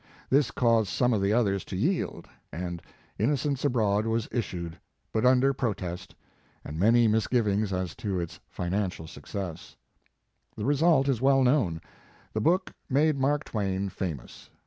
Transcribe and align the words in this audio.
This 0.31 0.49
caused 0.49 0.89
some 0.89 1.13
of 1.13 1.21
the 1.21 1.31
others 1.31 1.63
to 1.65 1.75
yield, 1.77 2.27
and 2.51 2.81
<( 2.99 3.19
Inno 3.19 3.37
cents 3.37 3.63
Abroad" 3.63 4.07
was 4.07 4.27
issued, 4.31 4.79
but 5.11 5.27
under 5.27 5.53
pro 5.53 5.73
test, 5.75 6.15
and 6.65 6.79
many 6.79 7.07
misgivings 7.07 7.71
as 7.71 7.93
to 7.97 8.19
its 8.19 8.39
finan 8.51 8.87
cial 8.89 9.07
success. 9.07 9.75
The 10.57 10.65
result 10.65 11.07
is 11.07 11.21
well 11.21 11.43
known. 11.43 11.81
The 12.33 12.41
book 12.41 12.73
made 12.89 13.19
Mark 13.19 13.43
Twain 13.43 13.89
famous. 13.89 14.49